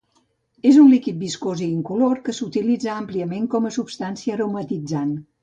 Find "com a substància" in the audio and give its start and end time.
3.53-4.37